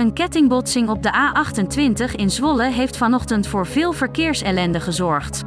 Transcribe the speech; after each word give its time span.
Een 0.00 0.12
kettingbotsing 0.12 0.88
op 0.88 1.02
de 1.02 1.12
A28 1.12 2.14
in 2.14 2.30
Zwolle 2.30 2.64
heeft 2.64 2.96
vanochtend 2.96 3.46
voor 3.46 3.66
veel 3.66 3.92
verkeersellende 3.92 4.80
gezorgd. 4.80 5.42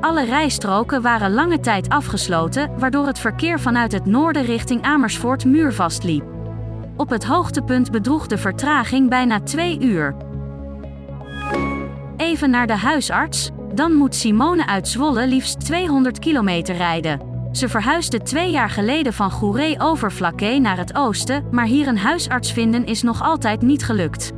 Alle 0.00 0.24
rijstroken 0.24 1.02
waren 1.02 1.32
lange 1.32 1.60
tijd 1.60 1.88
afgesloten, 1.88 2.78
waardoor 2.78 3.06
het 3.06 3.18
verkeer 3.18 3.60
vanuit 3.60 3.92
het 3.92 4.06
noorden 4.06 4.44
richting 4.44 4.82
Amersfoort 4.82 5.44
muurvast 5.44 6.02
liep. 6.02 6.24
Op 6.96 7.08
het 7.08 7.24
hoogtepunt 7.24 7.90
bedroeg 7.90 8.26
de 8.26 8.38
vertraging 8.38 9.08
bijna 9.08 9.40
twee 9.40 9.80
uur. 9.80 10.16
Even 12.16 12.50
naar 12.50 12.66
de 12.66 12.76
huisarts, 12.76 13.50
dan 13.74 13.92
moet 13.92 14.14
Simone 14.14 14.66
uit 14.66 14.88
Zwolle 14.88 15.26
liefst 15.26 15.60
200 15.60 16.18
kilometer 16.18 16.76
rijden. 16.76 17.27
Ze 17.52 17.68
verhuisde 17.68 18.22
twee 18.22 18.50
jaar 18.50 18.70
geleden 18.70 19.12
van 19.12 19.30
Goeree-Overflakkee 19.30 20.60
naar 20.60 20.76
het 20.76 20.94
oosten, 20.94 21.44
maar 21.50 21.66
hier 21.66 21.86
een 21.86 21.98
huisarts 21.98 22.52
vinden 22.52 22.86
is 22.86 23.02
nog 23.02 23.22
altijd 23.22 23.62
niet 23.62 23.84
gelukt. 23.84 24.32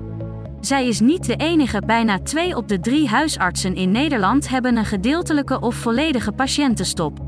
Zij 0.61 0.89
is 0.89 1.01
niet 1.01 1.27
de 1.27 1.37
enige, 1.37 1.83
bijna 1.87 2.19
twee 2.19 2.57
op 2.57 2.69
de 2.69 2.81
drie 2.81 3.09
huisartsen 3.09 3.75
in 3.75 3.91
Nederland 3.91 4.49
hebben 4.49 4.77
een 4.77 4.85
gedeeltelijke 4.85 5.61
of 5.61 5.75
volledige 5.75 6.33
patiëntenstop. 6.33 7.19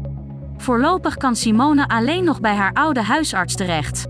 Voorlopig 0.56 1.16
kan 1.16 1.36
Simone 1.36 1.88
alleen 1.88 2.24
nog 2.24 2.40
bij 2.40 2.54
haar 2.54 2.72
oude 2.72 3.02
huisarts 3.02 3.54
terecht. 3.54 4.06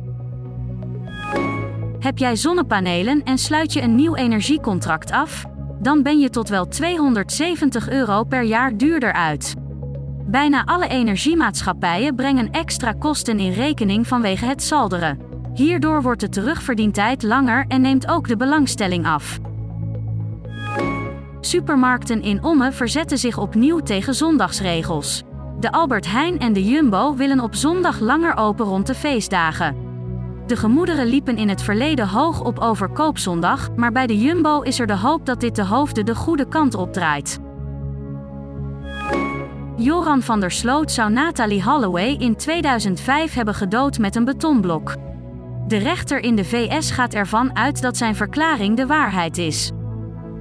Heb 1.98 2.18
jij 2.18 2.36
zonnepanelen 2.36 3.22
en 3.22 3.38
sluit 3.38 3.72
je 3.72 3.82
een 3.82 3.94
nieuw 3.94 4.14
energiecontract 4.14 5.10
af? 5.10 5.44
Dan 5.80 6.02
ben 6.02 6.18
je 6.18 6.30
tot 6.30 6.48
wel 6.48 6.68
270 6.68 7.90
euro 7.90 8.24
per 8.24 8.42
jaar 8.42 8.76
duurder 8.76 9.12
uit. 9.12 9.54
Bijna 10.26 10.64
alle 10.64 10.88
energiemaatschappijen 10.88 12.14
brengen 12.14 12.50
extra 12.50 12.92
kosten 12.92 13.38
in 13.38 13.52
rekening 13.52 14.06
vanwege 14.06 14.46
het 14.46 14.62
salderen. 14.62 15.18
Hierdoor 15.54 16.02
wordt 16.02 16.20
de 16.20 16.28
terugverdientijd 16.28 17.22
langer 17.22 17.64
en 17.68 17.80
neemt 17.80 18.08
ook 18.08 18.28
de 18.28 18.36
belangstelling 18.36 19.06
af. 19.06 19.38
Supermarkten 21.40 22.22
in 22.22 22.42
Ommen 22.42 22.72
verzetten 22.72 23.18
zich 23.18 23.38
opnieuw 23.38 23.78
tegen 23.78 24.14
zondagsregels. 24.14 25.22
De 25.60 25.72
Albert 25.72 26.10
Heijn 26.10 26.38
en 26.38 26.52
de 26.52 26.64
Jumbo 26.64 27.14
willen 27.16 27.40
op 27.40 27.54
zondag 27.54 28.00
langer 28.00 28.36
open 28.36 28.66
rond 28.66 28.86
de 28.86 28.94
feestdagen. 28.94 29.76
De 30.46 30.56
gemoederen 30.56 31.06
liepen 31.06 31.36
in 31.36 31.48
het 31.48 31.62
verleden 31.62 32.08
hoog 32.08 32.44
op 32.44 32.58
over 32.58 32.88
koopzondag, 32.88 33.70
maar 33.76 33.92
bij 33.92 34.06
de 34.06 34.18
Jumbo 34.18 34.60
is 34.60 34.80
er 34.80 34.86
de 34.86 34.96
hoop 34.96 35.26
dat 35.26 35.40
dit 35.40 35.56
de 35.56 35.64
hoofden 35.64 36.04
de 36.04 36.14
goede 36.14 36.48
kant 36.48 36.74
opdraait. 36.74 37.40
Joran 39.76 40.22
van 40.22 40.40
der 40.40 40.50
Sloot 40.50 40.92
zou 40.92 41.10
Natalie 41.10 41.62
Holloway 41.62 42.16
in 42.18 42.36
2005 42.36 43.34
hebben 43.34 43.54
gedood 43.54 43.98
met 43.98 44.16
een 44.16 44.24
betonblok. 44.24 44.96
De 45.66 45.76
rechter 45.76 46.18
in 46.18 46.36
de 46.36 46.44
VS 46.44 46.90
gaat 46.90 47.14
ervan 47.14 47.56
uit 47.56 47.82
dat 47.82 47.96
zijn 47.96 48.14
verklaring 48.14 48.76
de 48.76 48.86
waarheid 48.86 49.38
is. 49.38 49.70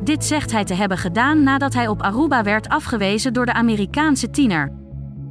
Dit 0.04 0.26
zegt 0.26 0.52
hij 0.52 0.64
te 0.64 0.74
hebben 0.74 0.98
gedaan 0.98 1.44
nadat 1.44 1.74
hij 1.74 1.88
op 1.88 2.02
Aruba 2.02 2.44
werd 2.44 2.70
afgewezen 2.70 3.34
door 3.34 3.46
de 3.46 3.54
Amerikaanse 3.54 4.30
tiener. 4.30 4.72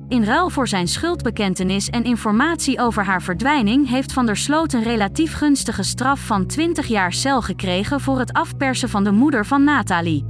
In 0.09 0.25
ruil 0.25 0.51
voor 0.51 0.69
zijn 0.69 0.89
schuldbekentenis 0.89 1.91
en 1.91 2.05
informatie 2.05 2.81
over 2.81 3.05
haar 3.05 3.23
verdwijning 3.23 3.89
heeft 3.89 4.12
Van 4.12 4.27
der 4.27 4.37
Sloot 4.37 4.72
een 4.72 4.82
relatief 4.82 5.34
gunstige 5.34 5.82
straf 5.82 6.21
van 6.21 6.47
20 6.47 6.87
jaar 6.87 7.12
cel 7.12 7.43
gekregen 7.43 8.00
voor 8.00 8.19
het 8.19 8.32
afpersen 8.32 8.88
van 8.88 9.05
de 9.05 9.12
moeder 9.12 9.47
van 9.47 9.65
Nathalie. 9.65 10.30